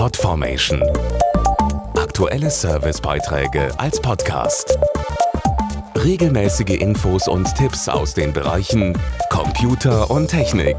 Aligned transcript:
Podformation. 0.00 0.82
Aktuelle 1.94 2.50
Servicebeiträge 2.50 3.70
als 3.78 4.00
Podcast. 4.00 4.78
Regelmäßige 5.94 6.80
Infos 6.80 7.28
und 7.28 7.54
Tipps 7.54 7.86
aus 7.86 8.14
den 8.14 8.32
Bereichen 8.32 8.98
Computer 9.28 10.10
und 10.10 10.28
Technik. 10.28 10.78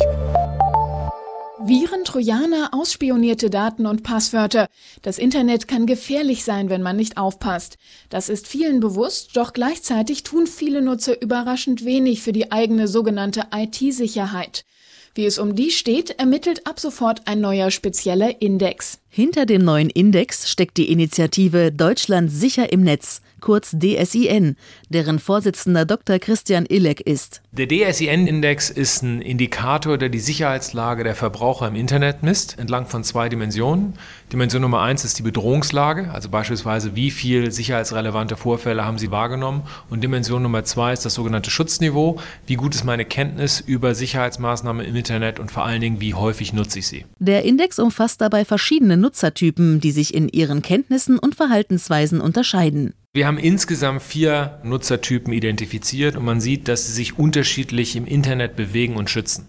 Viren, 1.63 2.03
Trojaner, 2.03 2.69
ausspionierte 2.71 3.51
Daten 3.51 3.85
und 3.85 4.01
Passwörter. 4.01 4.67
Das 5.03 5.19
Internet 5.19 5.67
kann 5.67 5.85
gefährlich 5.85 6.43
sein, 6.43 6.71
wenn 6.71 6.81
man 6.81 6.95
nicht 6.95 7.17
aufpasst. 7.17 7.77
Das 8.09 8.27
ist 8.27 8.47
vielen 8.47 8.79
bewusst, 8.79 9.37
doch 9.37 9.53
gleichzeitig 9.53 10.23
tun 10.23 10.47
viele 10.47 10.81
Nutzer 10.81 11.21
überraschend 11.21 11.85
wenig 11.85 12.23
für 12.23 12.33
die 12.33 12.51
eigene 12.51 12.87
sogenannte 12.87 13.43
IT-Sicherheit. 13.53 14.65
Wie 15.13 15.25
es 15.27 15.37
um 15.37 15.55
die 15.55 15.69
steht, 15.69 16.09
ermittelt 16.09 16.65
ab 16.65 16.79
sofort 16.79 17.27
ein 17.27 17.39
neuer 17.39 17.69
spezieller 17.69 18.41
Index. 18.41 19.00
Hinter 19.13 19.45
dem 19.45 19.65
neuen 19.65 19.89
Index 19.89 20.49
steckt 20.49 20.77
die 20.77 20.89
Initiative 20.89 21.73
Deutschland 21.73 22.31
sicher 22.31 22.71
im 22.71 22.79
Netz, 22.79 23.21
kurz 23.41 23.75
DSIN, 23.77 24.55
deren 24.87 25.19
Vorsitzender 25.19 25.83
Dr. 25.83 26.17
Christian 26.17 26.65
Illek 26.65 27.01
ist. 27.01 27.41
Der 27.51 27.67
DSIN-Index 27.67 28.69
ist 28.69 29.03
ein 29.03 29.21
Indikator, 29.21 29.97
der 29.97 30.07
die 30.07 30.19
Sicherheitslage 30.19 31.03
der 31.03 31.15
Verbraucher 31.15 31.67
im 31.67 31.75
Internet 31.75 32.23
misst, 32.23 32.57
entlang 32.57 32.85
von 32.85 33.03
zwei 33.03 33.27
Dimensionen. 33.27 33.95
Dimension 34.31 34.61
Nummer 34.61 34.79
eins 34.79 35.03
ist 35.03 35.19
die 35.19 35.23
Bedrohungslage, 35.23 36.09
also 36.11 36.29
beispielsweise 36.29 36.95
wie 36.95 37.11
viel 37.11 37.51
sicherheitsrelevante 37.51 38.37
Vorfälle 38.37 38.85
haben 38.85 38.97
Sie 38.97 39.11
wahrgenommen. 39.11 39.63
Und 39.89 40.01
Dimension 40.01 40.41
Nummer 40.41 40.63
zwei 40.63 40.93
ist 40.93 41.03
das 41.03 41.15
sogenannte 41.15 41.51
Schutzniveau, 41.51 42.17
wie 42.47 42.55
gut 42.55 42.75
ist 42.75 42.85
meine 42.85 43.03
Kenntnis 43.03 43.59
über 43.59 43.93
Sicherheitsmaßnahmen 43.93 44.85
im 44.85 44.95
Internet 44.95 45.37
und 45.37 45.51
vor 45.51 45.65
allen 45.65 45.81
Dingen, 45.81 45.99
wie 45.99 46.13
häufig 46.13 46.53
nutze 46.53 46.79
ich 46.79 46.87
sie. 46.87 47.03
Der 47.23 47.45
Index 47.45 47.77
umfasst 47.77 48.19
dabei 48.19 48.45
verschiedene 48.45 48.97
Nutzertypen, 48.97 49.79
die 49.79 49.91
sich 49.91 50.15
in 50.15 50.27
ihren 50.27 50.63
Kenntnissen 50.63 51.19
und 51.19 51.35
Verhaltensweisen 51.35 52.19
unterscheiden. 52.19 52.95
Wir 53.13 53.27
haben 53.27 53.37
insgesamt 53.37 54.01
vier 54.01 54.59
Nutzertypen 54.63 55.31
identifiziert 55.31 56.15
und 56.15 56.25
man 56.25 56.41
sieht, 56.41 56.67
dass 56.67 56.87
sie 56.87 56.93
sich 56.93 57.19
unterschiedlich 57.19 57.95
im 57.95 58.07
Internet 58.07 58.55
bewegen 58.55 58.95
und 58.95 59.11
schützen. 59.11 59.47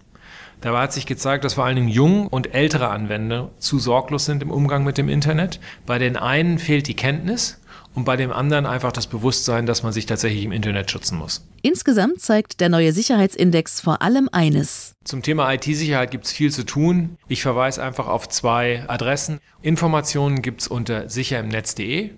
Dabei 0.61 0.83
hat 0.83 0.93
sich 0.93 1.07
gezeigt, 1.07 1.45
dass 1.45 1.55
vor 1.55 1.65
allen 1.65 1.77
Dingen 1.77 1.87
junge 1.87 2.29
und 2.29 2.53
ältere 2.53 2.89
Anwender 2.89 3.49
zu 3.57 3.79
sorglos 3.79 4.25
sind 4.25 4.43
im 4.43 4.51
Umgang 4.51 4.83
mit 4.83 4.99
dem 4.99 5.09
Internet. 5.09 5.59
Bei 5.87 5.97
den 5.97 6.15
einen 6.15 6.59
fehlt 6.59 6.87
die 6.87 6.95
Kenntnis 6.95 7.59
und 7.95 8.05
bei 8.05 8.15
dem 8.15 8.31
anderen 8.31 8.65
einfach 8.65 8.91
das 8.91 9.07
Bewusstsein, 9.07 9.65
dass 9.65 9.83
man 9.83 9.93
sich 9.93 10.05
tatsächlich 10.05 10.43
im 10.43 10.51
Internet 10.51 10.89
schützen 10.89 11.17
muss. 11.17 11.47
Insgesamt 11.61 12.21
zeigt 12.21 12.59
der 12.59 12.69
neue 12.69 12.91
Sicherheitsindex 12.91 13.81
vor 13.81 14.01
allem 14.01 14.29
eines. 14.31 14.95
Zum 15.03 15.21
Thema 15.21 15.51
IT-Sicherheit 15.53 16.11
gibt 16.11 16.25
es 16.25 16.31
viel 16.31 16.51
zu 16.51 16.65
tun. 16.65 17.17
Ich 17.27 17.41
verweise 17.41 17.83
einfach 17.83 18.07
auf 18.07 18.27
zwei 18.29 18.83
Adressen. 18.87 19.39
Informationen 19.61 20.41
gibt 20.41 20.61
es 20.61 20.67
unter 20.67 21.09
sicherimnetz.de 21.09 22.11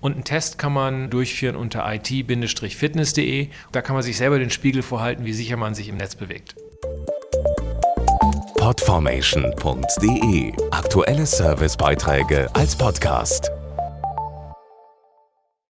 und 0.00 0.12
einen 0.12 0.24
Test 0.24 0.58
kann 0.58 0.72
man 0.72 1.10
durchführen 1.10 1.56
unter 1.56 1.92
it-fitness.de. 1.92 3.48
Da 3.72 3.82
kann 3.82 3.94
man 3.94 4.02
sich 4.02 4.16
selber 4.16 4.38
den 4.38 4.50
Spiegel 4.50 4.82
vorhalten, 4.82 5.24
wie 5.24 5.32
sicher 5.32 5.56
man 5.56 5.74
sich 5.74 5.88
im 5.88 5.96
Netz 5.96 6.14
bewegt. 6.14 6.54
Podformation.de 8.58 10.52
Aktuelle 10.70 11.26
Servicebeiträge 11.26 12.48
als 12.52 12.76
Podcast. 12.76 13.50